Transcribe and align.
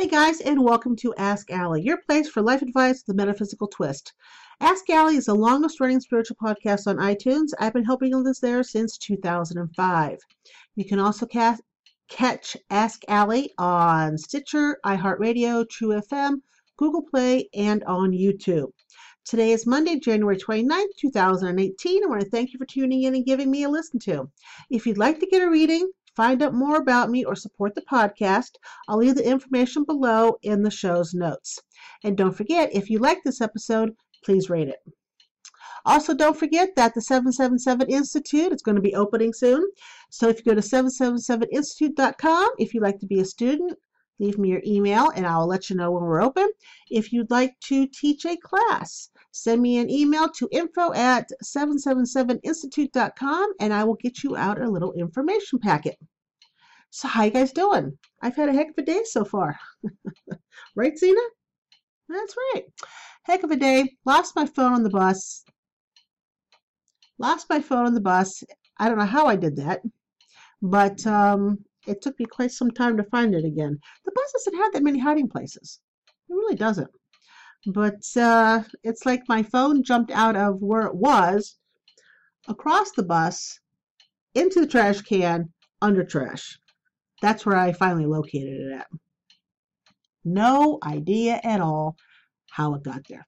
Hey 0.00 0.06
guys, 0.06 0.40
and 0.40 0.62
welcome 0.62 0.94
to 0.98 1.12
Ask 1.16 1.50
Allie, 1.50 1.82
your 1.82 1.96
place 1.96 2.28
for 2.28 2.40
life 2.40 2.62
advice 2.62 3.02
with 3.04 3.14
a 3.14 3.16
metaphysical 3.16 3.66
twist. 3.66 4.12
Ask 4.60 4.88
Allie 4.90 5.16
is 5.16 5.26
the 5.26 5.34
longest 5.34 5.80
running 5.80 5.98
spiritual 5.98 6.36
podcast 6.40 6.86
on 6.86 6.98
iTunes. 6.98 7.48
I've 7.58 7.72
been 7.72 7.84
helping 7.84 8.14
others 8.14 8.38
there 8.38 8.62
since 8.62 8.96
2005. 8.96 10.18
You 10.76 10.84
can 10.84 11.00
also 11.00 11.26
catch 11.26 12.56
Ask 12.70 13.02
Allie 13.08 13.52
on 13.58 14.16
Stitcher, 14.16 14.78
iHeartRadio, 14.86 15.68
True 15.68 16.00
FM, 16.00 16.42
Google 16.76 17.02
Play, 17.02 17.48
and 17.52 17.82
on 17.82 18.12
YouTube. 18.12 18.70
Today 19.24 19.50
is 19.50 19.66
Monday, 19.66 19.98
January 19.98 20.36
29th, 20.36 20.94
2018. 20.96 22.04
I 22.04 22.06
want 22.06 22.20
to 22.20 22.30
thank 22.30 22.52
you 22.52 22.58
for 22.60 22.66
tuning 22.66 23.02
in 23.02 23.16
and 23.16 23.26
giving 23.26 23.50
me 23.50 23.64
a 23.64 23.68
listen 23.68 23.98
to. 24.04 24.30
If 24.70 24.86
you'd 24.86 24.96
like 24.96 25.18
to 25.18 25.26
get 25.26 25.42
a 25.42 25.50
reading, 25.50 25.90
find 26.18 26.42
out 26.42 26.52
more 26.52 26.78
about 26.78 27.10
me, 27.10 27.24
or 27.24 27.36
support 27.36 27.76
the 27.76 27.82
podcast, 27.82 28.56
I'll 28.88 28.98
leave 28.98 29.14
the 29.14 29.24
information 29.24 29.84
below 29.84 30.36
in 30.42 30.64
the 30.64 30.70
show's 30.70 31.14
notes. 31.14 31.60
And 32.02 32.16
don't 32.16 32.36
forget, 32.36 32.74
if 32.74 32.90
you 32.90 32.98
like 32.98 33.22
this 33.22 33.40
episode, 33.40 33.94
please 34.24 34.50
rate 34.50 34.66
it. 34.66 34.80
Also, 35.86 36.14
don't 36.14 36.36
forget 36.36 36.74
that 36.74 36.94
the 36.94 37.00
777 37.00 37.88
Institute 37.88 38.52
is 38.52 38.62
going 38.62 38.74
to 38.74 38.82
be 38.82 38.96
opening 38.96 39.32
soon. 39.32 39.64
So 40.10 40.28
if 40.28 40.38
you 40.38 40.44
go 40.44 40.54
to 40.54 40.60
777institute.com, 40.60 42.50
if 42.58 42.74
you'd 42.74 42.82
like 42.82 42.98
to 42.98 43.06
be 43.06 43.20
a 43.20 43.24
student, 43.24 43.78
leave 44.18 44.38
me 44.38 44.48
your 44.48 44.62
email 44.66 45.12
and 45.14 45.24
I'll 45.24 45.46
let 45.46 45.70
you 45.70 45.76
know 45.76 45.92
when 45.92 46.02
we're 46.02 46.20
open. 46.20 46.48
If 46.90 47.12
you'd 47.12 47.30
like 47.30 47.54
to 47.68 47.86
teach 47.86 48.26
a 48.26 48.36
class, 48.36 49.10
send 49.30 49.62
me 49.62 49.78
an 49.78 49.88
email 49.88 50.28
to 50.30 50.48
info 50.50 50.92
at 50.94 51.30
777institute.com 51.44 53.52
and 53.60 53.72
I 53.72 53.84
will 53.84 53.94
get 53.94 54.24
you 54.24 54.36
out 54.36 54.60
a 54.60 54.68
little 54.68 54.92
information 54.94 55.60
packet. 55.60 55.96
So 56.90 57.06
how 57.08 57.24
you 57.24 57.30
guys 57.30 57.52
doing? 57.52 57.98
I've 58.22 58.36
had 58.36 58.48
a 58.48 58.52
heck 58.52 58.70
of 58.70 58.78
a 58.78 58.82
day 58.82 59.02
so 59.04 59.24
far. 59.24 59.58
right, 60.74 60.96
Zena? 60.96 61.20
That's 62.08 62.34
right. 62.54 62.64
Heck 63.24 63.42
of 63.42 63.50
a 63.50 63.56
day. 63.56 63.96
Lost 64.06 64.34
my 64.34 64.46
phone 64.46 64.72
on 64.72 64.82
the 64.82 64.90
bus. 64.90 65.44
Lost 67.18 67.50
my 67.50 67.60
phone 67.60 67.86
on 67.86 67.94
the 67.94 68.00
bus. 68.00 68.42
I 68.78 68.88
don't 68.88 68.98
know 68.98 69.04
how 69.04 69.26
I 69.26 69.36
did 69.36 69.56
that, 69.56 69.82
but 70.62 71.06
um, 71.06 71.64
it 71.86 72.00
took 72.00 72.18
me 72.18 72.24
quite 72.26 72.52
some 72.52 72.70
time 72.70 72.96
to 72.96 73.04
find 73.04 73.34
it 73.34 73.44
again. 73.44 73.78
The 74.04 74.12
bus 74.14 74.32
doesn't 74.32 74.58
have 74.58 74.72
that 74.72 74.82
many 74.82 74.98
hiding 74.98 75.28
places. 75.28 75.80
It 76.28 76.34
really 76.34 76.56
doesn't. 76.56 76.90
But 77.66 78.04
uh, 78.16 78.62
it's 78.82 79.04
like 79.04 79.28
my 79.28 79.42
phone 79.42 79.82
jumped 79.82 80.10
out 80.12 80.36
of 80.36 80.62
where 80.62 80.86
it 80.86 80.94
was, 80.94 81.58
across 82.46 82.92
the 82.92 83.02
bus, 83.02 83.60
into 84.34 84.60
the 84.60 84.66
trash 84.66 85.02
can, 85.02 85.52
under 85.82 86.04
trash. 86.04 86.58
That's 87.20 87.44
where 87.44 87.56
I 87.56 87.72
finally 87.72 88.06
located 88.06 88.60
it 88.60 88.72
at. 88.72 88.86
No 90.24 90.78
idea 90.82 91.40
at 91.42 91.60
all 91.60 91.96
how 92.50 92.74
it 92.74 92.82
got 92.82 93.02
there. 93.08 93.26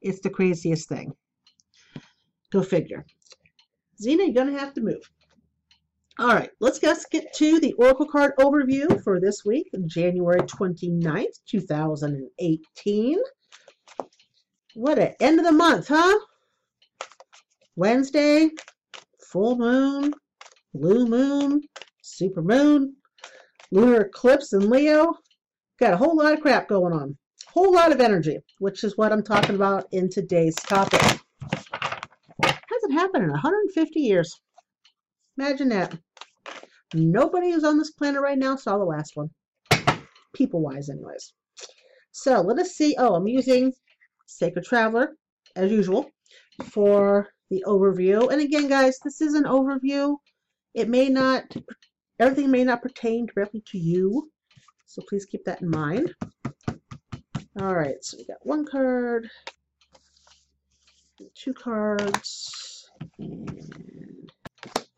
It's 0.00 0.20
the 0.20 0.30
craziest 0.30 0.88
thing. 0.88 1.12
Go 2.50 2.62
figure. 2.62 3.04
Zena, 4.00 4.24
you're 4.24 4.34
going 4.34 4.52
to 4.52 4.58
have 4.58 4.74
to 4.74 4.80
move. 4.80 5.10
All 6.20 6.34
right, 6.34 6.50
let's 6.60 6.80
just 6.80 7.10
get 7.10 7.32
to 7.34 7.60
the 7.60 7.74
Oracle 7.74 8.06
card 8.06 8.32
overview 8.40 9.02
for 9.04 9.20
this 9.20 9.44
week, 9.44 9.70
January 9.86 10.40
29th, 10.40 11.38
2018. 11.46 13.18
What 14.74 14.98
an 14.98 15.14
end 15.20 15.38
of 15.38 15.44
the 15.44 15.52
month, 15.52 15.88
huh? 15.88 16.18
Wednesday, 17.76 18.50
full 19.20 19.56
moon, 19.58 20.12
blue 20.74 21.06
moon, 21.06 21.62
super 22.16 22.42
moon, 22.42 22.94
lunar 23.70 24.02
eclipse 24.02 24.52
in 24.52 24.70
Leo. 24.70 25.14
Got 25.78 25.94
a 25.94 25.96
whole 25.96 26.16
lot 26.16 26.32
of 26.32 26.40
crap 26.40 26.68
going 26.68 26.92
on. 26.92 27.16
Whole 27.48 27.72
lot 27.72 27.92
of 27.92 28.00
energy, 28.00 28.38
which 28.58 28.84
is 28.84 28.96
what 28.96 29.12
I'm 29.12 29.22
talking 29.22 29.54
about 29.54 29.86
in 29.92 30.10
today's 30.10 30.54
topic. 30.54 31.00
Hasn't 32.42 32.92
happened 32.92 33.24
in 33.24 33.30
150 33.30 34.00
years. 34.00 34.32
Imagine 35.38 35.68
that. 35.70 35.98
Nobody 36.94 37.52
who's 37.52 37.64
on 37.64 37.78
this 37.78 37.92
planet 37.92 38.22
right 38.22 38.38
now 38.38 38.56
saw 38.56 38.78
the 38.78 38.84
last 38.84 39.12
one. 39.14 39.30
People 40.34 40.60
wise, 40.60 40.88
anyways. 40.88 41.32
So 42.12 42.40
let 42.40 42.58
us 42.58 42.72
see. 42.72 42.94
Oh, 42.98 43.14
I'm 43.14 43.28
using 43.28 43.72
Sacred 44.26 44.64
Traveler, 44.64 45.16
as 45.54 45.70
usual, 45.70 46.10
for 46.64 47.28
the 47.50 47.62
overview. 47.66 48.30
And 48.32 48.40
again, 48.40 48.68
guys, 48.68 48.98
this 49.04 49.20
is 49.20 49.34
an 49.34 49.44
overview. 49.44 50.16
It 50.74 50.88
may 50.88 51.08
not, 51.08 51.44
everything 52.20 52.50
may 52.50 52.64
not 52.64 52.82
pertain 52.82 53.26
directly 53.26 53.62
to 53.66 53.78
you. 53.78 54.30
So 54.86 55.02
please 55.08 55.26
keep 55.26 55.44
that 55.44 55.62
in 55.62 55.70
mind. 55.70 56.14
All 57.60 57.74
right, 57.74 57.96
so 58.02 58.16
we 58.16 58.24
got 58.24 58.38
one 58.42 58.64
card, 58.64 59.28
two 61.34 61.52
cards, 61.52 62.88
and 63.18 64.30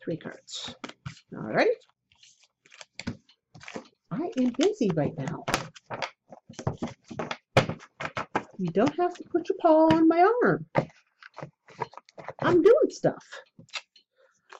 three 0.03 0.17
cards. 0.17 0.75
All 1.35 1.41
right. 1.43 1.67
I 4.11 4.29
am 4.39 4.53
busy 4.57 4.91
right 4.93 5.13
now. 5.17 5.43
You 8.57 8.69
don't 8.71 8.95
have 8.97 9.15
to 9.15 9.23
put 9.31 9.49
your 9.49 9.57
paw 9.61 9.87
on 9.95 10.07
my 10.07 10.27
arm. 10.43 10.65
I'm 12.41 12.61
doing 12.61 12.89
stuff. 12.89 13.23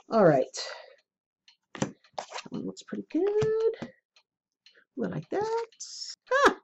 All 0.09 0.25
right. 0.25 0.45
That 2.81 2.97
looks 2.97 3.05
pretty 3.11 3.25
good. 3.25 3.91
We 4.95 5.07
like 5.07 5.29
that. 5.29 5.67
Ah! 6.47 6.57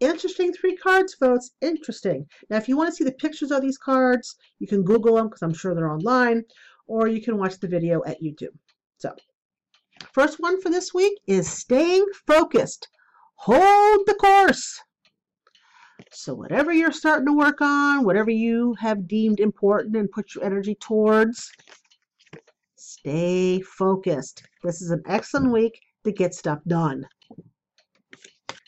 Interesting 0.00 0.52
three 0.52 0.76
cards, 0.76 1.14
folks. 1.14 1.50
Interesting. 1.60 2.26
Now, 2.50 2.56
if 2.58 2.68
you 2.68 2.76
want 2.76 2.90
to 2.90 2.94
see 2.94 3.04
the 3.04 3.12
pictures 3.12 3.50
of 3.50 3.62
these 3.62 3.78
cards, 3.78 4.36
you 4.58 4.66
can 4.66 4.82
Google 4.82 5.16
them 5.16 5.28
because 5.28 5.42
I'm 5.42 5.54
sure 5.54 5.74
they're 5.74 5.90
online, 5.90 6.44
or 6.86 7.08
you 7.08 7.22
can 7.22 7.38
watch 7.38 7.58
the 7.58 7.68
video 7.68 8.02
at 8.04 8.20
YouTube. 8.20 8.56
So, 8.98 9.14
first 10.12 10.40
one 10.40 10.60
for 10.60 10.70
this 10.70 10.92
week 10.92 11.18
is 11.26 11.48
staying 11.48 12.06
focused. 12.26 12.88
Hold 13.36 14.06
the 14.06 14.14
course. 14.14 14.80
So, 16.12 16.34
whatever 16.34 16.72
you're 16.72 16.92
starting 16.92 17.26
to 17.26 17.36
work 17.36 17.60
on, 17.60 18.04
whatever 18.04 18.30
you 18.30 18.74
have 18.80 19.08
deemed 19.08 19.40
important 19.40 19.96
and 19.96 20.10
put 20.10 20.34
your 20.34 20.44
energy 20.44 20.76
towards, 20.76 21.50
stay 22.82 23.60
focused. 23.60 24.42
This 24.62 24.82
is 24.82 24.90
an 24.90 25.02
excellent 25.06 25.52
week 25.52 25.80
to 26.04 26.12
get 26.12 26.34
stuff 26.34 26.58
done. 26.66 27.06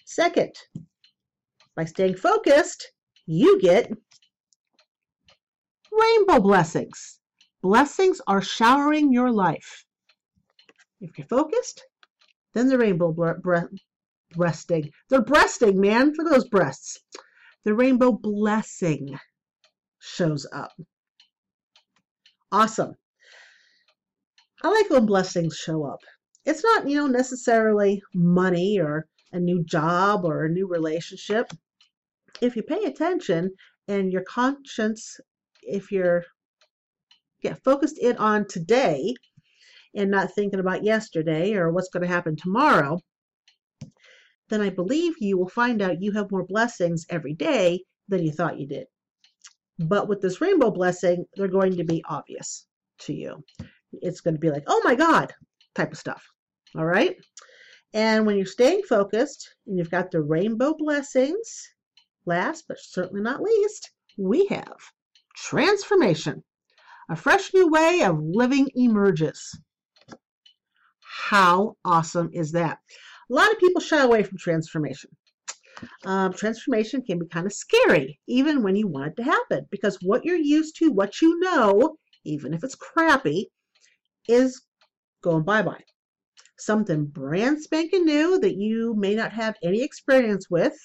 Second, 0.05 0.55
by 1.75 1.85
staying 1.85 2.17
focused, 2.17 2.93
you 3.27 3.61
get 3.61 3.91
rainbow 5.91 6.41
blessings. 6.41 7.19
Blessings 7.63 8.21
are 8.27 8.43
showering 8.43 9.13
your 9.13 9.31
life. 9.31 9.85
If 11.01 11.19
you're 11.19 11.27
focused, 11.27 11.83
then 12.53 12.69
the 12.69 12.79
rainbow 12.79 13.13
bre- 13.13 13.41
bre- 13.43 13.75
breasting. 14.33 14.91
They're 15.09 15.23
breasting, 15.23 15.81
man. 15.81 16.13
Look 16.17 16.27
at 16.27 16.33
those 16.33 16.49
breasts. 16.49 17.01
The 17.65 17.75
rainbow 17.75 18.13
blessing 18.13 19.19
shows 19.99 20.47
up. 20.53 20.73
Awesome. 22.53 22.95
I 24.65 24.69
like 24.69 24.89
when 24.89 25.05
blessings 25.05 25.59
show 25.59 25.85
up. 25.85 26.01
It's 26.47 26.65
not, 26.65 26.89
you 26.89 26.97
know, 26.97 27.07
necessarily 27.07 28.03
money 28.15 28.81
or 28.81 29.07
a 29.31 29.39
new 29.39 29.63
job 29.63 30.25
or 30.25 30.45
a 30.47 30.49
new 30.49 30.67
relationship. 30.67 31.51
If 32.41 32.57
you 32.57 32.63
pay 32.63 32.85
attention 32.85 33.51
and 33.89 34.11
your 34.11 34.23
conscience, 34.23 35.21
if 35.61 35.93
you're 35.93 36.25
yeah, 37.43 37.57
focused 37.63 37.99
in 37.99 38.17
on 38.17 38.49
today 38.49 39.15
and 39.95 40.11
not 40.11 40.33
thinking 40.33 40.61
about 40.61 40.83
yesterday 40.83 41.53
or 41.53 41.71
what's 41.71 41.91
going 41.91 42.01
to 42.01 42.15
happen 42.15 42.35
tomorrow, 42.35 42.99
then 44.49 44.63
I 44.63 44.71
believe 44.71 45.13
you 45.21 45.37
will 45.37 45.51
find 45.51 45.83
out 45.83 46.01
you 46.01 46.13
have 46.13 46.31
more 46.31 46.47
blessings 46.47 47.05
every 47.11 47.35
day 47.35 47.85
than 48.09 48.23
you 48.23 48.33
thought 48.33 48.59
you 48.59 48.67
did. 48.67 48.87
But 49.79 50.09
with 50.09 50.23
this 50.23 50.41
rainbow 50.41 50.71
blessing, 50.71 51.27
they're 51.35 51.49
going 51.49 51.77
to 51.77 51.85
be 51.85 52.03
obvious 52.09 52.67
to 53.01 53.13
you. 53.13 53.45
It's 54.03 54.21
going 54.21 54.35
to 54.35 54.41
be 54.41 54.51
like, 54.51 54.65
oh 54.67 54.81
my 54.85 54.95
God, 54.95 55.33
type 55.75 55.93
of 55.93 55.99
stuff. 55.99 56.25
All 56.77 56.85
right. 56.85 57.17
And 57.93 58.27
when 58.27 58.37
you're 58.37 58.47
staying 58.47 58.83
focused 58.89 59.55
and 59.67 59.79
you've 59.79 59.91
got 59.91 60.11
the 60.11 60.21
rainbow 60.21 60.75
blessings, 60.77 61.69
last 62.27 62.65
but 62.67 62.79
certainly 62.81 63.23
not 63.23 63.41
least, 63.41 63.91
we 64.19 64.47
have 64.47 64.77
transformation. 65.37 66.43
A 67.11 67.17
fresh 67.17 67.53
new 67.53 67.69
way 67.69 68.03
of 68.03 68.19
living 68.19 68.69
emerges. 68.75 69.59
How 71.01 71.77
awesome 71.85 72.31
is 72.33 72.53
that? 72.53 72.79
A 73.31 73.35
lot 73.35 73.53
of 73.53 73.59
people 73.59 73.81
shy 73.81 74.03
away 74.03 74.23
from 74.23 74.39
transformation. 74.39 75.11
Um, 76.05 76.33
transformation 76.33 77.03
can 77.03 77.19
be 77.19 77.27
kind 77.27 77.47
of 77.47 77.53
scary, 77.53 78.19
even 78.27 78.63
when 78.63 78.77
you 78.77 78.87
want 78.87 79.09
it 79.09 79.17
to 79.17 79.25
happen, 79.25 79.67
because 79.71 79.99
what 80.03 80.25
you're 80.25 80.37
used 80.37 80.77
to, 80.79 80.91
what 80.91 81.21
you 81.21 81.39
know, 81.41 81.97
even 82.25 82.55
if 82.55 82.65
it's 82.65 82.75
crappy, 82.75 83.51
is 84.29 84.63
going 85.23 85.45
bye 85.45 85.63
bye. 85.63 85.83
something 86.59 87.07
brand 87.07 87.61
spanking 87.61 88.05
new 88.05 88.39
that 88.41 88.57
you 88.57 88.95
may 88.97 89.15
not 89.15 89.33
have 89.33 89.57
any 89.63 89.83
experience 89.83 90.49
with 90.51 90.77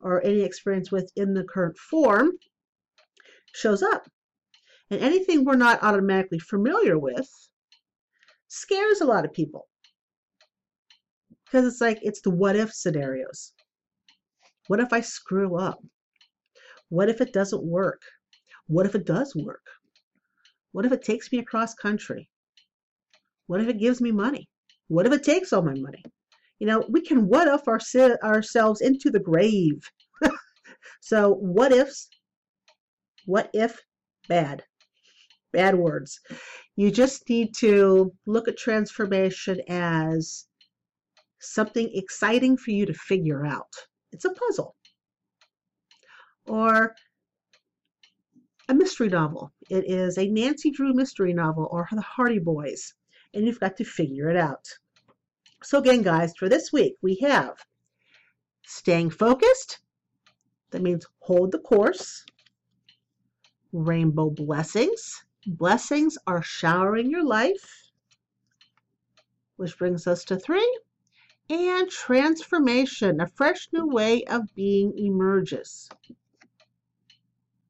or 0.00 0.24
any 0.24 0.40
experience 0.42 0.92
with 0.92 1.10
in 1.16 1.34
the 1.34 1.44
current 1.44 1.76
form 1.78 2.32
shows 3.54 3.82
up. 3.82 4.06
And 4.90 5.00
anything 5.00 5.44
we're 5.44 5.56
not 5.56 5.82
automatically 5.82 6.38
familiar 6.38 6.98
with 6.98 7.28
scares 8.48 9.00
a 9.00 9.06
lot 9.06 9.24
of 9.24 9.32
people. 9.32 9.66
Because 11.44 11.66
it's 11.66 11.80
like, 11.80 11.98
it's 12.02 12.20
the 12.20 12.30
what 12.30 12.56
if 12.56 12.72
scenarios. 12.72 13.52
What 14.68 14.80
if 14.80 14.92
I 14.92 15.00
screw 15.00 15.56
up? 15.56 15.80
What 16.88 17.08
if 17.08 17.20
it 17.20 17.32
doesn't 17.32 17.64
work? 17.64 18.02
What 18.66 18.86
if 18.86 18.94
it 18.94 19.06
does 19.06 19.34
work? 19.34 19.64
What 20.72 20.84
if 20.84 20.92
it 20.92 21.02
takes 21.02 21.32
me 21.32 21.38
across 21.38 21.74
country? 21.74 22.28
What 23.46 23.60
if 23.60 23.68
it 23.68 23.78
gives 23.78 24.00
me 24.00 24.12
money? 24.12 24.48
What 24.88 25.06
if 25.06 25.12
it 25.12 25.24
takes 25.24 25.52
all 25.52 25.62
my 25.62 25.74
money? 25.74 26.02
You 26.58 26.66
know, 26.66 26.84
we 26.88 27.00
can 27.00 27.28
what 27.28 27.48
if 27.48 27.68
our, 27.68 27.80
ourselves 28.22 28.80
into 28.80 29.10
the 29.10 29.20
grave. 29.20 29.82
so, 31.00 31.34
what 31.34 31.72
ifs, 31.72 32.08
what 33.26 33.50
if 33.52 33.80
bad? 34.28 34.64
Bad 35.52 35.76
words. 35.76 36.20
You 36.76 36.90
just 36.90 37.28
need 37.28 37.54
to 37.58 38.12
look 38.26 38.48
at 38.48 38.56
transformation 38.56 39.60
as 39.68 40.46
something 41.40 41.90
exciting 41.94 42.56
for 42.56 42.70
you 42.70 42.86
to 42.86 42.94
figure 42.94 43.46
out. 43.46 43.72
It's 44.12 44.24
a 44.24 44.32
puzzle. 44.32 44.74
Or 46.46 46.94
a 48.68 48.74
mystery 48.74 49.08
novel. 49.08 49.52
It 49.70 49.88
is 49.88 50.18
a 50.18 50.28
Nancy 50.28 50.70
Drew 50.70 50.92
mystery 50.92 51.32
novel 51.32 51.68
or 51.70 51.86
the 51.90 52.00
Hardy 52.00 52.38
Boys, 52.38 52.94
and 53.34 53.46
you've 53.46 53.60
got 53.60 53.76
to 53.76 53.84
figure 53.84 54.30
it 54.30 54.36
out. 54.36 54.68
So, 55.62 55.78
again, 55.78 56.02
guys, 56.02 56.34
for 56.36 56.48
this 56.48 56.72
week, 56.72 56.96
we 57.02 57.16
have 57.22 57.56
staying 58.66 59.10
focused. 59.10 59.80
That 60.70 60.82
means 60.82 61.06
hold 61.20 61.52
the 61.52 61.58
course. 61.58 62.24
Rainbow 63.72 64.30
blessings. 64.30 65.24
Blessings 65.46 66.18
are 66.26 66.42
showering 66.42 67.10
your 67.10 67.24
life. 67.24 67.90
Which 69.56 69.78
brings 69.78 70.06
us 70.06 70.24
to 70.24 70.36
three. 70.36 70.80
And 71.48 71.88
transformation, 71.88 73.20
a 73.20 73.28
fresh 73.28 73.68
new 73.72 73.86
way 73.86 74.24
of 74.24 74.52
being 74.54 74.98
emerges. 74.98 75.88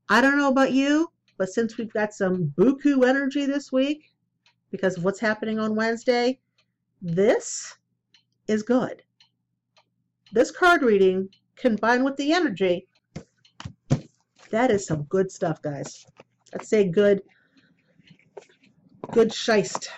I 0.09 0.21
don't 0.21 0.39
know 0.39 0.49
about 0.49 0.73
you, 0.73 1.11
but 1.37 1.51
since 1.51 1.77
we've 1.77 1.93
got 1.93 2.15
some 2.15 2.55
buku 2.57 3.07
energy 3.07 3.45
this 3.45 3.71
week 3.71 4.11
because 4.71 4.97
of 4.97 5.05
what's 5.05 5.21
happening 5.21 5.59
on 5.59 5.75
Wednesday, 5.75 6.39
this 7.01 7.77
is 8.49 8.63
good. 8.63 9.03
This 10.33 10.51
card 10.51 10.83
reading 10.83 11.29
combined 11.57 12.05
with 12.05 12.17
the 12.17 12.33
energy, 12.33 12.87
that 14.51 14.71
is 14.71 14.87
some 14.87 15.05
good 15.05 15.31
stuff, 15.31 15.63
guys. 15.63 16.05
Let's 16.53 16.69
say 16.69 16.89
good, 16.89 17.23
good 19.13 19.31
shist, 19.31 19.89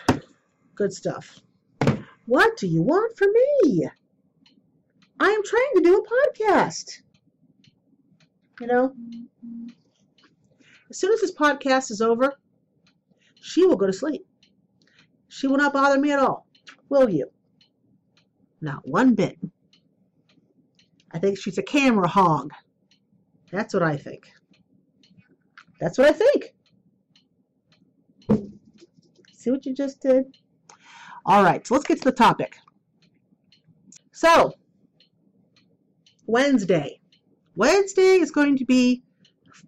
good 0.75 0.93
stuff. 0.93 1.41
What 2.26 2.56
do 2.56 2.67
you 2.67 2.82
want 2.82 3.17
from 3.17 3.32
me? 3.32 3.88
I 5.19 5.29
am 5.29 5.43
trying 5.44 5.73
to 5.75 5.81
do 5.82 5.97
a 5.97 6.06
podcast. 6.06 7.00
You 8.61 8.67
know, 8.67 8.93
as 10.91 10.99
soon 10.99 11.12
as 11.12 11.20
this 11.20 11.35
podcast 11.35 11.91
is 11.91 12.00
over, 12.00 12.35
she 13.41 13.65
will 13.65 13.76
go 13.76 13.87
to 13.87 13.93
sleep. 13.93 14.28
She 15.29 15.47
will 15.47 15.59
not 15.59 15.73
bother 15.73 16.01
me 16.01 16.13
at 16.13 16.19
all. 16.19 16.47
Will 16.89 17.09
you? 17.09 17.31
Not 18.61 18.87
one 18.87 19.15
bit. 19.15 19.39
I 21.13 21.19
think 21.19 21.39
she's 21.39 21.59
a 21.59 21.63
camera 21.63 22.09
hog. 22.09 22.53
That's 23.51 23.73
what 23.73 23.83
I 23.83 23.97
think. 23.97 24.31
That's 25.81 25.97
what 25.97 26.09
I 26.09 26.13
think. 26.13 26.55
See 29.33 29.51
what 29.51 29.65
you 29.65 29.75
just 29.75 30.01
did? 30.01 30.25
All 31.25 31.43
right, 31.43 31.67
so 31.67 31.75
let's 31.75 31.87
get 31.87 31.99
to 31.99 32.05
the 32.05 32.13
topic. 32.13 32.59
So, 34.13 34.53
Wednesday. 36.27 37.01
Wednesday 37.55 38.19
is 38.19 38.31
going 38.31 38.57
to 38.57 38.65
be 38.65 39.03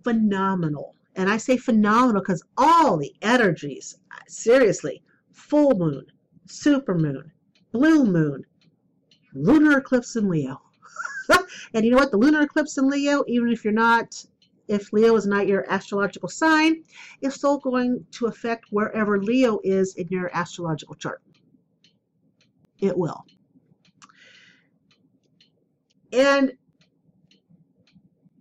phenomenal. 0.04 0.94
And 1.16 1.28
I 1.28 1.36
say 1.36 1.56
phenomenal 1.56 2.22
because 2.22 2.42
all 2.56 2.96
the 2.96 3.12
energies, 3.22 3.96
seriously, 4.28 5.02
full 5.40 5.76
moon, 5.76 6.06
super 6.46 6.96
moon, 6.96 7.32
blue 7.72 8.04
moon, 8.04 8.44
lunar 9.32 9.78
eclipse 9.78 10.16
in 10.16 10.28
Leo. 10.28 10.60
and 11.74 11.84
you 11.84 11.90
know 11.90 11.96
what? 11.96 12.10
The 12.10 12.18
lunar 12.18 12.42
eclipse 12.42 12.76
in 12.78 12.88
Leo, 12.88 13.24
even 13.26 13.50
if 13.50 13.64
you're 13.64 13.72
not, 13.72 14.24
if 14.68 14.92
Leo 14.92 15.16
is 15.16 15.26
not 15.26 15.46
your 15.46 15.70
astrological 15.70 16.28
sign, 16.28 16.84
is 17.20 17.34
still 17.34 17.58
going 17.58 18.04
to 18.12 18.26
affect 18.26 18.66
wherever 18.70 19.22
Leo 19.22 19.60
is 19.64 19.94
in 19.96 20.06
your 20.08 20.30
astrological 20.34 20.94
chart. 20.94 21.22
It 22.80 22.96
will. 22.96 23.24
And 26.12 26.52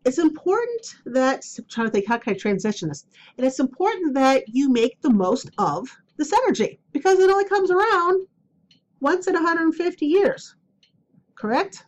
it's 0.05 0.17
important 0.17 0.95
that 1.05 1.43
I'm 1.57 1.65
trying 1.69 1.87
to 1.87 1.91
think 1.91 2.07
how 2.07 2.17
can 2.17 2.33
I 2.33 2.37
transition 2.37 2.89
this, 2.89 3.05
and 3.37 3.45
it's 3.45 3.59
important 3.59 4.15
that 4.15 4.45
you 4.47 4.71
make 4.71 4.99
the 5.01 5.11
most 5.11 5.51
of 5.57 5.87
this 6.19 6.31
energy 6.33 6.79
because 6.91 7.19
it 7.19 7.31
only 7.31 7.45
comes 7.45 7.71
around 7.71 8.27
once 8.99 9.27
in 9.27 9.33
150 9.33 10.05
years. 10.05 10.55
Correct? 11.35 11.83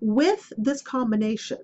With 0.00 0.52
this 0.56 0.82
combination 0.82 1.58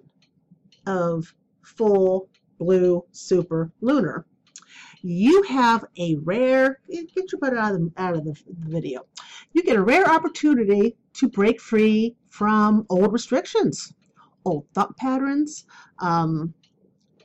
of 0.87 1.33
full, 1.63 2.29
blue, 2.59 3.05
super, 3.13 3.71
lunar, 3.81 4.27
you 5.03 5.43
have 5.45 5.85
a 5.99 6.17
rare, 6.17 6.81
get 6.89 7.31
your 7.31 7.39
butt 7.39 7.57
out 7.57 7.75
of, 7.75 7.81
the, 7.81 7.93
out 7.99 8.17
of 8.17 8.25
the 8.25 8.35
video, 8.49 9.07
you 9.53 9.63
get 9.63 9.77
a 9.77 9.83
rare 9.83 10.11
opportunity 10.11 10.97
to 11.13 11.29
break 11.29 11.61
free 11.61 12.17
from 12.31 12.87
old 12.89 13.13
restrictions 13.13 13.93
old 14.45 14.67
thought 14.75 14.97
patterns, 14.97 15.65
um, 15.99 16.55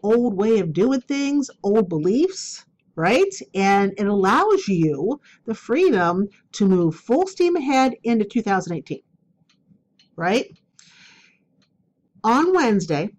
old 0.03 0.35
way 0.35 0.59
of 0.59 0.73
doing 0.73 1.01
things, 1.01 1.49
old 1.63 1.89
beliefs, 1.89 2.65
right? 2.99 3.33
And 3.55 3.93
it 3.97 4.07
allows 4.07 4.67
you 4.67 5.21
the 5.45 5.55
freedom 5.55 6.27
to 6.51 6.67
move 6.67 6.95
full 6.95 7.27
steam 7.27 7.55
ahead 7.55 7.95
into 8.03 8.25
2018, 8.25 8.99
right? 10.17 10.45
On 12.25 12.53
Wednesday, 12.53 13.09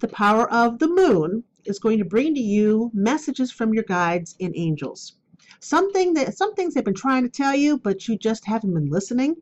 the 0.00 0.08
power 0.08 0.52
of 0.52 0.78
the 0.78 0.88
moon 0.88 1.44
is 1.64 1.78
going 1.78 1.96
to 1.96 2.04
bring 2.04 2.34
to 2.34 2.40
you 2.42 2.90
messages 2.92 3.50
from 3.50 3.72
your 3.72 3.84
guides 3.84 4.36
and 4.38 4.52
angels. 4.54 5.14
Something 5.60 6.12
that 6.14 6.36
some 6.36 6.54
things 6.54 6.74
they've 6.74 6.84
been 6.84 6.92
trying 6.92 7.22
to 7.22 7.30
tell 7.30 7.54
you, 7.54 7.78
but 7.78 8.06
you 8.06 8.18
just 8.18 8.44
haven't 8.44 8.74
been 8.74 8.90
listening. 8.90 9.36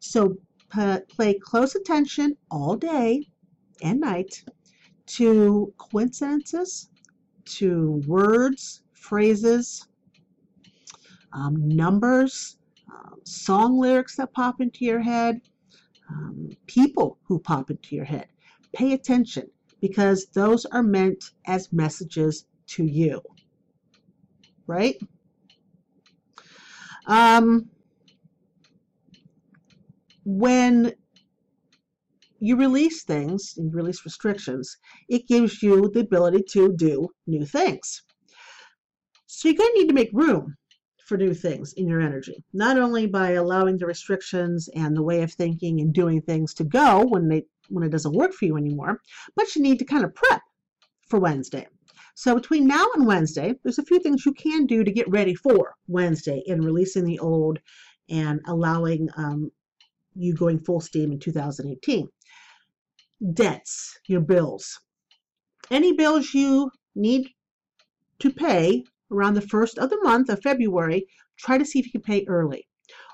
So 0.00 0.36
play 1.08 1.34
close 1.34 1.76
attention 1.76 2.36
all 2.50 2.74
day 2.76 3.28
and 3.82 4.00
night 4.00 4.44
to 5.06 5.72
coincidences, 5.78 6.89
to 7.56 8.02
words, 8.06 8.82
phrases, 8.92 9.86
um, 11.32 11.68
numbers, 11.68 12.58
um, 12.92 13.20
song 13.24 13.78
lyrics 13.78 14.16
that 14.16 14.32
pop 14.32 14.60
into 14.60 14.84
your 14.84 15.00
head, 15.00 15.40
um, 16.08 16.50
people 16.66 17.18
who 17.24 17.38
pop 17.38 17.70
into 17.70 17.94
your 17.94 18.04
head. 18.04 18.26
Pay 18.72 18.92
attention 18.92 19.50
because 19.80 20.26
those 20.26 20.66
are 20.66 20.82
meant 20.82 21.32
as 21.46 21.72
messages 21.72 22.46
to 22.66 22.84
you. 22.84 23.20
Right? 24.66 24.96
Um, 27.06 27.68
when 30.24 30.92
you 32.40 32.56
release 32.56 33.04
things, 33.04 33.54
you 33.56 33.70
release 33.70 34.04
restrictions, 34.04 34.76
it 35.08 35.28
gives 35.28 35.62
you 35.62 35.90
the 35.92 36.00
ability 36.00 36.42
to 36.50 36.72
do 36.74 37.08
new 37.26 37.44
things. 37.44 38.02
So 39.26 39.48
you're 39.48 39.56
going 39.56 39.70
to 39.74 39.78
need 39.80 39.88
to 39.88 39.94
make 39.94 40.10
room 40.12 40.56
for 41.06 41.16
new 41.16 41.34
things 41.34 41.72
in 41.74 41.88
your 41.88 42.00
energy, 42.00 42.42
not 42.52 42.78
only 42.78 43.06
by 43.06 43.32
allowing 43.32 43.76
the 43.76 43.86
restrictions 43.86 44.68
and 44.74 44.96
the 44.96 45.02
way 45.02 45.22
of 45.22 45.32
thinking 45.32 45.80
and 45.80 45.92
doing 45.92 46.22
things 46.22 46.54
to 46.54 46.64
go 46.64 47.04
when 47.04 47.28
they 47.28 47.44
when 47.68 47.84
it 47.84 47.90
doesn't 47.90 48.14
work 48.14 48.32
for 48.32 48.46
you 48.46 48.56
anymore, 48.56 49.00
but 49.36 49.54
you 49.54 49.62
need 49.62 49.78
to 49.78 49.84
kind 49.84 50.04
of 50.04 50.14
prep 50.14 50.42
for 51.08 51.20
Wednesday. 51.20 51.66
So 52.14 52.34
between 52.34 52.66
now 52.66 52.86
and 52.94 53.06
Wednesday, 53.06 53.54
there's 53.62 53.78
a 53.78 53.84
few 53.84 54.00
things 54.00 54.26
you 54.26 54.32
can 54.32 54.66
do 54.66 54.82
to 54.82 54.90
get 54.90 55.08
ready 55.08 55.34
for 55.34 55.74
Wednesday 55.86 56.42
in 56.46 56.60
releasing 56.60 57.04
the 57.04 57.18
old 57.18 57.58
and 58.08 58.40
allowing 58.46 59.08
um, 59.16 59.50
you 60.14 60.34
going 60.34 60.58
full 60.58 60.80
steam 60.80 61.12
in 61.12 61.18
2018. 61.18 62.08
Debts, 63.34 63.98
your 64.06 64.22
bills. 64.22 64.80
Any 65.70 65.92
bills 65.92 66.32
you 66.32 66.70
need 66.94 67.28
to 68.18 68.32
pay 68.32 68.84
around 69.10 69.34
the 69.34 69.42
first 69.42 69.76
of 69.76 69.90
the 69.90 70.00
month 70.02 70.30
of 70.30 70.42
February, 70.42 71.06
try 71.36 71.58
to 71.58 71.64
see 71.64 71.78
if 71.78 71.84
you 71.84 71.92
can 71.92 72.00
pay 72.00 72.24
early. 72.26 72.66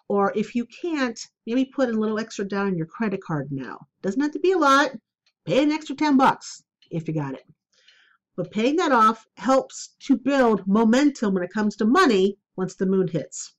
Or 0.09 0.33
if 0.37 0.55
you 0.55 0.65
can't, 0.67 1.19
maybe 1.45 1.65
put 1.65 1.89
a 1.89 1.99
little 1.99 2.21
extra 2.21 2.45
down 2.45 2.69
on 2.69 2.77
your 2.77 2.87
credit 2.87 3.21
card 3.21 3.51
now. 3.51 3.89
Doesn't 4.03 4.21
have 4.21 4.31
to 4.33 4.39
be 4.39 4.53
a 4.53 4.59
lot. 4.59 4.93
Pay 5.45 5.63
an 5.65 5.73
extra 5.73 5.97
10 5.97 6.17
bucks 6.17 6.63
if 6.91 7.09
you 7.09 7.15
got 7.15 7.35
it. 7.35 7.45
But 8.37 8.53
paying 8.53 8.77
that 8.77 8.93
off 8.93 9.27
helps 9.35 9.97
to 10.03 10.17
build 10.17 10.69
momentum 10.69 11.35
when 11.35 11.43
it 11.43 11.53
comes 11.53 11.75
to 11.77 11.85
money 11.85 12.39
once 12.55 12.77
the 12.77 12.87
moon 12.87 13.09
hits. 13.09 13.55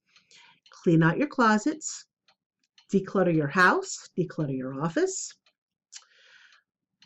Clean 0.69 1.03
out 1.03 1.17
your 1.17 1.27
closets, 1.27 2.05
declutter 2.93 3.35
your 3.35 3.49
house, 3.49 4.09
declutter 4.17 4.55
your 4.55 4.81
office. 4.81 5.33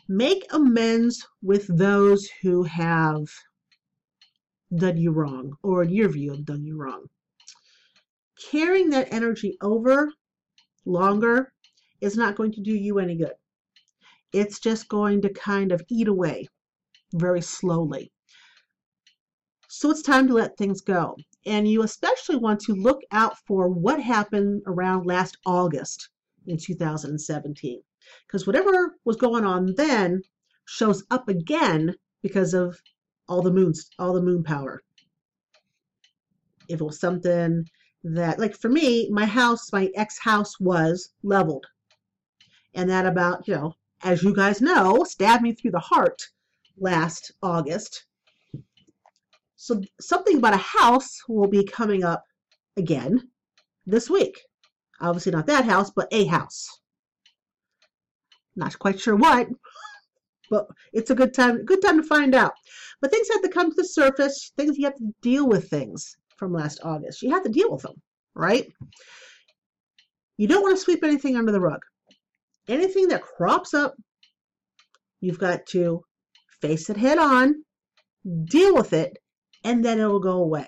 Make 0.08 0.44
amends 0.52 1.26
with 1.42 1.66
those 1.68 2.28
who 2.42 2.64
have 2.64 3.28
done 4.74 4.96
you 4.96 5.12
wrong, 5.12 5.56
or 5.62 5.84
in 5.84 5.90
your 5.90 6.08
view, 6.08 6.32
have 6.32 6.44
done 6.44 6.64
you 6.64 6.76
wrong. 6.76 7.06
Carrying 8.50 8.90
that 8.90 9.12
energy 9.12 9.56
over 9.60 10.12
longer 10.84 11.52
is 12.00 12.16
not 12.16 12.34
going 12.34 12.52
to 12.52 12.60
do 12.60 12.74
you 12.74 12.98
any 12.98 13.16
good. 13.16 13.34
It's 14.32 14.58
just 14.58 14.88
going 14.88 15.22
to 15.22 15.28
kind 15.28 15.70
of 15.70 15.82
eat 15.88 16.08
away 16.08 16.48
very 17.12 17.42
slowly. 17.42 18.10
So 19.68 19.90
it's 19.90 20.02
time 20.02 20.26
to 20.28 20.34
let 20.34 20.56
things 20.56 20.80
go. 20.80 21.16
And 21.46 21.68
you 21.68 21.82
especially 21.82 22.36
want 22.36 22.60
to 22.62 22.74
look 22.74 23.02
out 23.12 23.38
for 23.46 23.68
what 23.68 24.00
happened 24.00 24.62
around 24.66 25.06
last 25.06 25.36
August 25.46 26.08
in 26.46 26.56
2017. 26.56 27.82
Because 28.26 28.46
whatever 28.46 28.96
was 29.04 29.16
going 29.16 29.44
on 29.44 29.74
then 29.76 30.22
shows 30.64 31.04
up 31.10 31.28
again 31.28 31.94
because 32.22 32.54
of 32.54 32.80
all 33.28 33.42
the 33.42 33.52
moons, 33.52 33.90
all 33.98 34.12
the 34.12 34.22
moon 34.22 34.42
power. 34.42 34.82
If 36.68 36.80
it 36.80 36.84
was 36.84 37.00
something 37.00 37.66
that, 38.04 38.38
like 38.38 38.56
for 38.56 38.68
me, 38.68 39.08
my 39.10 39.26
house, 39.26 39.72
my 39.72 39.90
ex 39.94 40.18
house 40.18 40.58
was 40.60 41.10
leveled. 41.22 41.66
And 42.74 42.88
that 42.90 43.06
about, 43.06 43.46
you 43.46 43.54
know, 43.54 43.74
as 44.02 44.22
you 44.22 44.34
guys 44.34 44.60
know, 44.60 45.04
stabbed 45.04 45.42
me 45.42 45.52
through 45.52 45.72
the 45.72 45.78
heart 45.78 46.22
last 46.78 47.32
August. 47.42 48.06
So 49.56 49.80
something 50.00 50.38
about 50.38 50.54
a 50.54 50.56
house 50.56 51.20
will 51.28 51.46
be 51.46 51.64
coming 51.64 52.02
up 52.02 52.24
again 52.76 53.28
this 53.86 54.10
week. 54.10 54.40
Obviously 55.00 55.32
not 55.32 55.46
that 55.46 55.64
house, 55.64 55.90
but 55.90 56.08
a 56.10 56.24
house. 56.24 56.80
Not 58.56 58.78
quite 58.78 59.00
sure 59.00 59.16
what, 59.16 59.48
but 60.50 60.66
it's 60.92 61.10
a 61.10 61.14
good 61.14 61.32
time, 61.32 61.64
good 61.64 61.80
time 61.82 62.00
to 62.00 62.06
find 62.06 62.34
out. 62.34 62.52
But 63.00 63.10
things 63.10 63.28
have 63.32 63.42
to 63.42 63.48
come 63.48 63.70
to 63.70 63.76
the 63.76 63.86
surface. 63.86 64.52
Things 64.56 64.76
you 64.76 64.84
have 64.84 64.96
to 64.96 65.14
deal 65.22 65.48
with 65.48 65.68
things 65.68 66.16
from 66.36 66.52
last 66.52 66.80
August. 66.84 67.22
You 67.22 67.30
have 67.30 67.44
to 67.44 67.48
deal 67.48 67.72
with 67.72 67.82
them, 67.82 68.00
right? 68.34 68.66
You 70.36 70.48
don't 70.48 70.62
want 70.62 70.76
to 70.76 70.82
sweep 70.82 71.02
anything 71.02 71.36
under 71.36 71.52
the 71.52 71.60
rug. 71.60 71.80
Anything 72.68 73.08
that 73.08 73.22
crops 73.22 73.74
up, 73.74 73.94
you've 75.20 75.38
got 75.38 75.66
to 75.66 76.04
face 76.60 76.90
it 76.90 76.96
head 76.96 77.18
on, 77.18 77.64
deal 78.44 78.74
with 78.74 78.92
it, 78.92 79.18
and 79.64 79.84
then 79.84 79.98
it'll 79.98 80.20
go 80.20 80.38
away. 80.38 80.66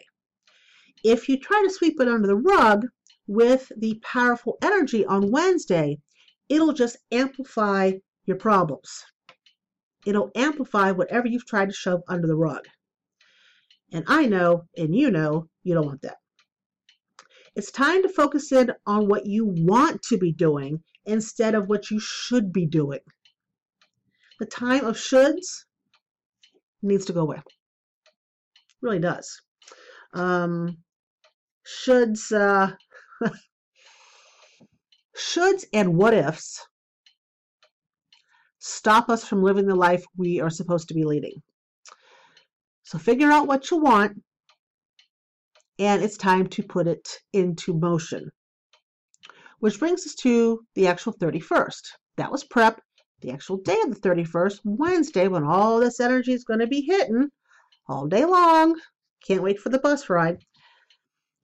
If 1.04 1.28
you 1.28 1.38
try 1.38 1.62
to 1.66 1.72
sweep 1.72 2.00
it 2.00 2.08
under 2.08 2.26
the 2.26 2.36
rug 2.36 2.86
with 3.26 3.70
the 3.76 4.00
powerful 4.02 4.56
energy 4.62 5.04
on 5.04 5.30
Wednesday, 5.30 5.98
it'll 6.48 6.72
just 6.72 6.96
amplify 7.10 7.92
your 8.26 8.36
problems. 8.36 9.04
It'll 10.06 10.30
amplify 10.34 10.90
whatever 10.90 11.26
you've 11.26 11.46
tried 11.46 11.70
to 11.70 11.74
shove 11.74 12.02
under 12.08 12.26
the 12.26 12.36
rug. 12.36 12.66
And 13.92 14.04
I 14.08 14.26
know, 14.26 14.64
and 14.76 14.94
you 14.94 15.10
know, 15.10 15.48
you 15.62 15.74
don't 15.74 15.86
want 15.86 16.02
that. 16.02 16.16
It's 17.54 17.70
time 17.70 18.02
to 18.02 18.08
focus 18.08 18.50
in 18.50 18.72
on 18.86 19.08
what 19.08 19.26
you 19.26 19.46
want 19.46 20.02
to 20.02 20.18
be 20.18 20.32
doing 20.32 20.82
instead 21.06 21.54
of 21.54 21.68
what 21.68 21.90
you 21.90 22.00
should 22.00 22.52
be 22.52 22.66
doing. 22.66 23.00
The 24.40 24.46
time 24.46 24.84
of 24.84 24.96
shoulds 24.96 25.64
needs 26.82 27.04
to 27.06 27.12
go 27.12 27.20
away. 27.20 27.40
Really 28.82 28.98
does. 28.98 29.40
Um, 30.12 30.78
shoulds, 31.64 32.32
uh, 32.32 32.74
shoulds 35.16 35.64
and 35.73 35.97
what 35.97 36.14
ifs 36.14 36.61
stop 38.59 39.11
us 39.11 39.26
from 39.26 39.42
living 39.42 39.66
the 39.66 39.75
life 39.75 40.04
we 40.16 40.40
are 40.40 40.50
supposed 40.50 40.88
to 40.88 40.94
be 40.94 41.04
leading. 41.04 41.42
So 42.85 42.99
figure 42.99 43.30
out 43.30 43.47
what 43.47 43.71
you 43.71 43.78
want, 43.78 44.23
and 45.78 46.02
it's 46.02 46.16
time 46.16 46.47
to 46.49 46.62
put 46.62 46.87
it 46.87 47.09
into 47.33 47.75
motion. 47.75 48.30
Which 49.59 49.78
brings 49.78 50.06
us 50.06 50.14
to 50.16 50.61
the 50.75 50.87
actual 50.87 51.12
31st. 51.14 51.83
That 52.16 52.33
was 52.33 52.44
prep 52.44 52.80
the 53.21 53.30
actual 53.30 53.56
day 53.59 53.78
of 53.85 53.94
the 53.94 54.09
31st, 54.09 54.61
Wednesday, 54.64 55.28
when 55.28 55.44
all 55.44 55.80
this 55.80 56.00
energy 56.00 56.33
is 56.33 56.44
going 56.44 56.61
to 56.61 56.66
be 56.66 56.83
hitting 56.83 57.28
all 57.88 58.06
day 58.06 58.25
long. 58.25 58.78
Can't 59.26 59.42
wait 59.42 59.59
for 59.59 59.71
the 59.71 59.78
bus 59.78 60.11
ride. 60.11 60.38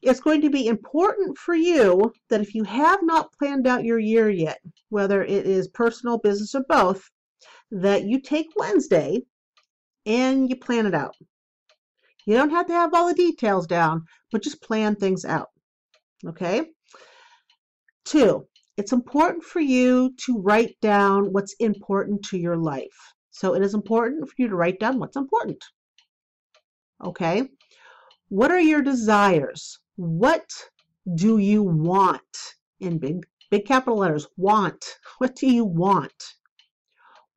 It's 0.03 0.21
going 0.21 0.41
to 0.43 0.51
be 0.51 0.67
important 0.67 1.37
for 1.37 1.55
you 1.55 2.13
that 2.31 2.41
if 2.41 2.55
you 2.55 2.65
have 2.65 3.01
not 3.03 3.33
planned 3.33 3.67
out 3.67 3.85
your 3.85 3.99
year 3.99 4.31
yet, 4.31 4.59
whether 4.89 5.23
it 5.23 5.47
is 5.47 5.69
personal, 5.69 6.19
business, 6.19 6.55
or 6.55 6.65
both, 6.69 7.03
that 7.71 8.05
you 8.05 8.21
take 8.21 8.47
Wednesday 8.57 9.23
and 10.07 10.49
you 10.49 10.57
plan 10.57 10.87
it 10.87 10.95
out. 10.95 11.15
You 12.27 12.35
don't 12.35 12.51
have 12.51 12.67
to 12.67 12.73
have 12.73 12.95
all 12.95 13.09
the 13.09 13.15
details 13.15 13.67
down, 13.67 14.05
but 14.33 14.43
just 14.43 14.63
plan 14.63 14.97
things 14.97 15.25
out. 15.25 15.49
Okay? 16.27 16.67
Two, 18.05 18.47
it's 18.77 18.93
important 18.93 19.45
for 19.45 19.61
you 19.61 20.15
to 20.25 20.39
write 20.39 20.77
down 20.81 21.33
what's 21.33 21.55
important 21.61 22.25
to 22.27 22.39
your 22.39 22.57
life. 22.57 23.13
So 23.31 23.55
it 23.55 23.63
is 23.63 23.75
important 23.75 24.29
for 24.29 24.35
you 24.39 24.49
to 24.49 24.57
write 24.57 24.81
down 24.81 24.99
what's 24.99 25.17
important. 25.17 25.63
Okay? 27.05 27.49
What 28.29 28.51
are 28.51 28.61
your 28.61 28.83
desires? 28.83 29.79
What 30.01 30.51
do 31.15 31.37
you 31.37 31.63
want? 31.63 32.23
In 32.81 32.99
big 32.99 33.27
big 33.51 33.67
capital 33.67 33.99
letters, 33.99 34.27
want. 34.39 34.83
What 35.19 35.37
do 35.37 35.47
you 35.47 35.67
want? 35.67 36.25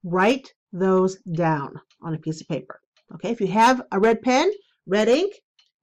Write 0.02 0.54
those 0.72 1.18
down 1.30 1.82
on 2.02 2.14
a 2.14 2.20
piece 2.20 2.40
of 2.40 2.48
paper. 2.48 2.80
Okay, 3.16 3.32
if 3.32 3.42
you 3.42 3.48
have 3.48 3.82
a 3.92 4.00
red 4.00 4.22
pen, 4.22 4.50
red 4.88 5.10
ink, 5.10 5.34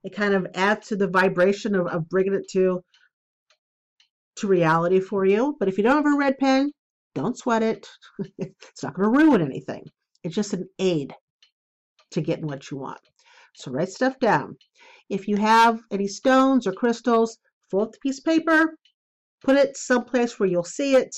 it 0.05 0.15
kind 0.15 0.33
of 0.33 0.47
adds 0.55 0.89
to 0.89 0.97
the 0.97 1.07
vibration 1.07 1.75
of, 1.75 1.87
of 1.87 2.09
bringing 2.09 2.33
it 2.33 2.49
to 2.53 2.83
to 4.37 4.47
reality 4.47 5.01
for 5.01 5.27
you. 5.27 5.57
But 5.59 5.69
if 5.69 5.77
you 5.77 5.85
don't 5.85 6.03
have 6.03 6.15
a 6.15 6.17
red 6.17 6.39
pen, 6.39 6.73
don't 7.15 7.37
sweat 7.37 7.63
it. 7.63 7.87
it's 8.39 8.83
not 8.83 8.95
going 8.95 9.13
to 9.13 9.19
ruin 9.19 9.43
anything. 9.43 9.85
It's 10.25 10.35
just 10.35 10.55
an 10.55 10.67
aid 10.79 11.15
to 12.13 12.23
getting 12.23 12.47
what 12.47 12.71
you 12.71 12.79
want. 12.79 13.01
So 13.55 13.71
write 13.71 13.91
stuff 13.91 14.19
down. 14.19 14.57
If 15.09 15.27
you 15.27 15.37
have 15.37 15.81
any 15.91 16.07
stones 16.07 16.67
or 16.67 16.73
crystals, 16.73 17.39
fold 17.71 17.93
the 17.95 17.99
piece 17.99 18.19
of 18.19 18.25
paper, 18.25 18.77
put 19.43 19.57
it 19.57 19.77
someplace 19.77 20.39
where 20.39 20.49
you'll 20.49 20.65
see 20.65 20.95
it, 20.97 21.17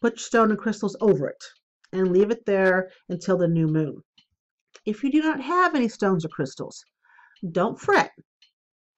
put 0.00 0.14
your 0.14 0.18
stone 0.18 0.50
and 0.50 0.58
crystals 0.58 0.96
over 1.00 1.28
it, 1.28 1.44
and 1.92 2.12
leave 2.12 2.30
it 2.30 2.44
there 2.46 2.90
until 3.08 3.38
the 3.38 3.48
new 3.48 3.66
moon. 3.66 4.02
If 4.86 5.02
you 5.02 5.10
do 5.10 5.22
not 5.22 5.40
have 5.40 5.74
any 5.74 5.88
stones 5.88 6.24
or 6.24 6.28
crystals, 6.28 6.84
don't 7.52 7.80
fret. 7.80 8.12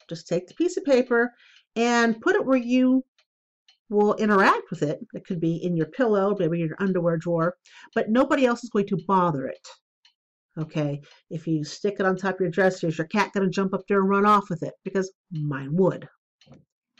Just 0.09 0.29
take 0.29 0.47
the 0.47 0.55
piece 0.55 0.77
of 0.77 0.85
paper 0.85 1.33
and 1.77 2.21
put 2.21 2.37
it 2.37 2.45
where 2.45 2.59
you 2.59 3.05
will 3.89 4.15
interact 4.15 4.71
with 4.71 4.83
it. 4.83 5.01
It 5.13 5.27
could 5.27 5.41
be 5.41 5.57
in 5.57 5.77
your 5.77 5.87
pillow, 5.87 6.35
maybe 6.39 6.61
in 6.61 6.69
your 6.69 6.77
underwear 6.81 7.17
drawer, 7.17 7.57
but 7.95 8.11
nobody 8.11 8.47
else 8.47 8.65
is 8.65 8.71
going 8.71 8.87
to 8.89 8.99
bother 9.07 9.47
it. 9.47 9.67
Okay, 10.59 11.00
if 11.30 11.47
you 11.47 11.64
stick 11.64 11.97
it 11.99 12.04
on 12.04 12.16
top 12.16 12.35
of 12.35 12.40
your 12.40 12.50
dresser, 12.50 12.88
is 12.88 12.99
your 12.99 13.06
cat 13.06 13.32
going 13.32 13.47
to 13.47 13.50
jump 13.50 13.73
up 13.73 13.87
there 13.88 14.00
and 14.00 14.09
run 14.09 14.26
off 14.26 14.50
with 14.50 14.62
it? 14.62 14.75
Because 14.85 15.11
mine 15.30 15.75
would. 15.76 16.09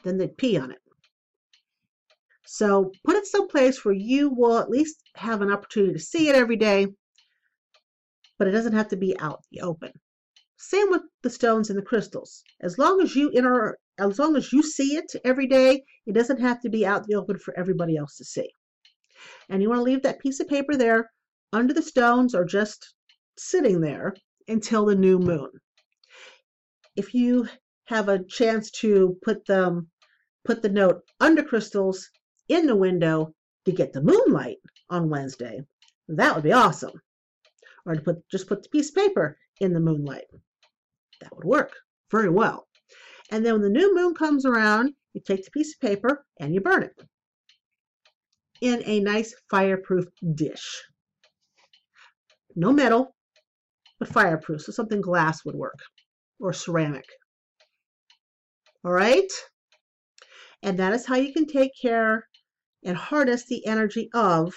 Then 0.03 0.17
they'd 0.17 0.37
pee 0.37 0.57
on 0.57 0.71
it. 0.71 0.79
So 2.47 2.93
put 3.05 3.17
it 3.17 3.27
someplace 3.27 3.85
where 3.85 3.95
you 3.95 4.31
will 4.31 4.59
at 4.59 4.71
least 4.71 5.03
have 5.17 5.43
an 5.43 5.51
opportunity 5.51 5.93
to 5.93 5.99
see 5.99 6.29
it 6.29 6.35
every 6.35 6.57
day, 6.57 6.87
but 8.39 8.49
it 8.49 8.53
doesn't 8.53 8.75
have 8.75 8.89
to 8.89 8.97
be 8.97 9.19
out 9.19 9.43
the 9.51 9.61
open. 9.61 9.93
Same 10.57 10.91
with 10.91 11.03
the 11.23 11.31
stones 11.31 11.71
and 11.71 11.79
the 11.79 11.85
crystals. 11.85 12.43
As 12.61 12.79
long 12.79 13.01
as 13.01 13.15
you 13.17 13.31
inter 13.31 13.77
as 13.99 14.19
long 14.19 14.37
as 14.37 14.53
you 14.53 14.63
see 14.63 14.97
it 14.97 15.13
every 15.25 15.47
day, 15.47 15.85
it 16.07 16.15
doesn't 16.15 16.41
have 16.41 16.61
to 16.63 16.71
be 16.71 16.87
out 16.87 17.03
in 17.03 17.07
the 17.09 17.17
open 17.17 17.39
for 17.39 17.57
everybody 17.59 17.97
else 17.97 18.17
to 18.17 18.25
see. 18.25 18.51
And 19.49 19.63
you 19.63 19.69
want 19.69 19.81
to 19.81 19.85
leave 19.85 20.03
that 20.03 20.21
piece 20.21 20.41
of 20.41 20.49
paper 20.49 20.77
there 20.77 21.11
under 21.53 21.75
the 21.75 21.83
stones 21.83 22.35
or 22.35 22.45
just 22.45 22.95
sitting 23.39 23.81
there 23.81 24.15
until 24.49 24.87
the 24.87 24.95
new 24.95 25.19
moon. 25.19 25.51
If 26.97 27.15
you 27.15 27.49
have 27.87 28.09
a 28.09 28.25
chance 28.25 28.71
to 28.83 29.19
put 29.23 29.47
them 29.47 29.91
put 30.45 30.63
the 30.63 30.69
note 30.69 31.03
under 31.21 31.43
crystals 31.43 32.09
in 32.49 32.67
the 32.67 32.77
window 32.77 33.35
to 33.65 33.73
get 33.73 33.93
the 33.93 34.03
moonlight 34.03 34.59
on 34.91 35.09
Wednesday, 35.09 35.61
that 36.09 36.35
would 36.35 36.45
be 36.45 36.53
awesome. 36.53 37.01
Or 37.87 37.95
to 37.95 38.01
put 38.01 38.29
just 38.31 38.49
put 38.49 38.63
the 38.63 38.69
piece 38.69 38.91
of 38.91 38.97
paper 38.97 39.39
in 39.61 39.73
the 39.73 39.81
moonlight. 39.81 40.27
That 41.21 41.35
would 41.37 41.45
work 41.45 41.73
very 42.11 42.29
well. 42.29 42.69
And 43.31 43.47
then 43.47 43.55
when 43.55 43.63
the 43.63 43.71
new 43.71 43.95
moon 43.95 44.15
comes 44.15 44.45
around, 44.45 44.95
you 45.15 45.21
take 45.25 45.45
the 45.45 45.51
piece 45.51 45.75
of 45.75 45.81
paper 45.81 46.25
and 46.39 46.55
you 46.55 46.61
burn 46.61 46.83
it 46.83 47.01
in 48.63 48.81
a 48.87 49.01
nice 49.01 49.35
fireproof 49.51 50.07
dish. 50.35 50.83
No 52.55 52.73
metal, 52.73 53.15
but 54.03 54.13
fireproof, 54.13 54.63
so 54.63 54.73
something 54.73 55.01
glass 55.01 55.45
would 55.45 55.55
work 55.55 55.79
or 56.41 56.53
ceramic. 56.53 57.05
All 58.85 58.91
right? 58.93 59.31
And 60.65 60.77
that 60.81 60.93
is 60.93 61.07
how 61.07 61.15
you 61.15 61.33
can 61.33 61.47
take 61.47 61.71
care 61.81 62.27
and 62.85 62.97
harness 62.97 63.47
the 63.47 63.65
energy 63.65 64.11
of 64.13 64.53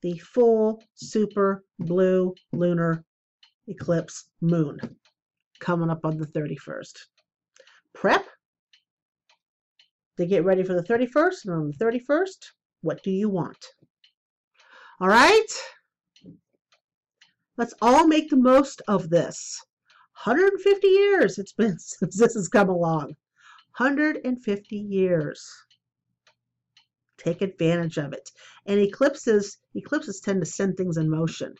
the 0.00 0.16
full 0.18 0.82
super 0.94 1.62
blue 1.78 2.34
lunar 2.52 3.04
eclipse 3.66 4.30
moon 4.40 4.78
coming 5.60 5.90
up 5.90 6.06
on 6.06 6.16
the 6.16 6.26
31st. 6.26 6.94
Prep 7.94 8.24
to 10.16 10.24
get 10.24 10.44
ready 10.44 10.64
for 10.64 10.72
the 10.72 10.82
31st, 10.82 11.44
and 11.44 11.54
on 11.54 11.70
the 11.70 11.84
31st, 11.84 12.46
what 12.80 13.02
do 13.02 13.10
you 13.10 13.28
want? 13.28 13.62
All 15.00 15.08
right? 15.08 15.44
Let's 17.58 17.74
all 17.82 18.06
make 18.06 18.30
the 18.30 18.36
most 18.36 18.82
of 18.86 19.10
this. 19.10 19.60
150 20.24 20.86
years 20.86 21.38
it's 21.38 21.52
been 21.52 21.76
since 21.78 22.16
this 22.16 22.34
has 22.34 22.48
come 22.48 22.68
along. 22.68 23.16
150 23.76 24.76
years. 24.76 25.44
Take 27.18 27.42
advantage 27.42 27.98
of 27.98 28.12
it. 28.12 28.30
And 28.66 28.78
eclipses, 28.78 29.58
eclipses 29.74 30.20
tend 30.20 30.40
to 30.40 30.46
send 30.46 30.76
things 30.76 30.96
in 30.96 31.10
motion. 31.10 31.56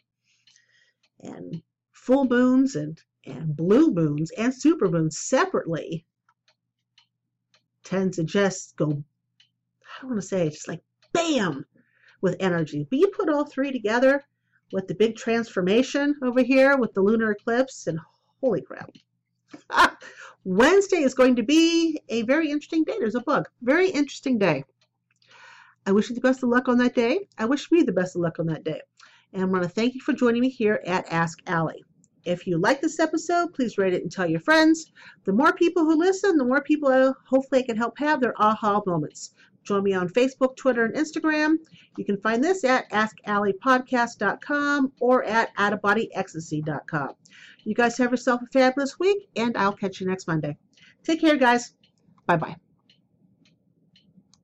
And 1.21 1.63
full 1.91 2.27
moons 2.27 2.77
and, 2.77 3.03
and 3.27 3.57
blue 3.57 3.93
moons 3.93 4.31
and 4.39 4.55
super 4.55 4.89
moons 4.89 5.19
separately 5.19 6.07
tend 7.83 8.15
to 8.15 8.23
just 8.23 8.77
go, 8.77 8.87
I 8.87 10.01
don't 10.01 10.11
want 10.11 10.23
to 10.23 10.29
say, 10.29 10.49
just 10.49 10.69
like 10.69 10.83
bam 11.13 11.67
with 12.21 12.37
energy. 12.39 12.87
But 12.89 13.01
you 13.01 13.09
put 13.09 13.29
all 13.29 13.47
three 13.47 13.73
together 13.73 14.25
with 14.73 14.89
the 14.89 14.95
big 14.95 15.17
transformation 15.17 16.15
over 16.23 16.43
here 16.43 16.77
with 16.77 16.93
the 16.95 17.01
lunar 17.01 17.31
eclipse, 17.31 17.87
and 17.87 17.99
holy 18.41 18.61
crap. 18.61 18.91
Wednesday 20.45 20.99
is 20.99 21.15
going 21.15 21.37
to 21.37 21.43
be 21.43 22.01
a 22.09 22.23
very 22.23 22.51
interesting 22.51 22.85
day. 22.85 22.95
There's 22.99 23.15
a 23.15 23.21
bug. 23.21 23.49
Very 23.63 23.89
interesting 23.91 24.39
day. 24.39 24.65
I 25.87 25.93
wish 25.93 26.09
you 26.09 26.15
the 26.15 26.21
best 26.21 26.43
of 26.43 26.51
luck 26.51 26.69
on 26.69 26.79
that 26.79 26.95
day. 26.95 27.29
I 27.39 27.47
wish 27.47 27.71
me 27.71 27.83
the 27.83 27.93
best 27.93 28.15
of 28.15 28.23
luck 28.23 28.39
on 28.39 28.47
that 28.47 28.65
day. 28.65 28.81
And 29.33 29.43
I 29.43 29.47
want 29.47 29.63
to 29.63 29.69
thank 29.69 29.95
you 29.95 30.01
for 30.01 30.13
joining 30.13 30.43
me 30.43 30.49
here 30.49 30.83
at 30.87 31.11
Ask 31.11 31.39
Allie. 31.47 31.85
If 32.25 32.47
you 32.47 32.59
like 32.59 32.81
this 32.83 33.01
episode, 33.01 33.55
please 33.55 33.79
rate 33.79 33.95
it 33.95 34.03
and 34.03 34.13
tell 34.13 34.27
your 34.27 34.41
friends. 34.41 34.93
The 35.25 35.33
more 35.33 35.53
people 35.53 35.85
who 35.85 35.97
listen, 35.97 36.37
the 36.37 36.45
more 36.45 36.63
people 36.63 37.15
hopefully 37.27 37.63
I 37.63 37.67
can 37.67 37.77
help 37.77 37.99
have 37.99 38.21
their 38.21 38.35
aha 38.41 38.83
moments. 38.85 39.33
Join 39.69 39.85
me 39.85 39.93
on 39.93 40.09
Facebook, 40.09 40.57
Twitter, 40.57 40.87
and 40.87 40.95
Instagram. 40.95 41.57
You 41.99 42.07
can 42.07 42.19
find 42.23 42.43
this 42.43 42.65
at 42.65 42.91
AskAlliePodcast.com 42.91 44.93
or 44.99 45.25
at 45.25 45.55
OutofBodyEcstasy.com. 45.57 47.11
You 47.65 47.75
guys 47.75 47.99
have 47.99 48.11
yourself 48.11 48.41
a 48.43 48.47
fabulous 48.47 48.99
week, 48.99 49.29
and 49.37 49.55
I'll 49.59 49.75
catch 49.75 50.01
you 50.01 50.07
next 50.07 50.27
Monday. 50.27 50.57
Take 51.05 51.21
care, 51.21 51.37
guys. 51.37 51.75
Bye 52.27 52.37
bye. 52.37 52.57